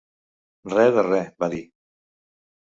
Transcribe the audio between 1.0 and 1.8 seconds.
re, va dir.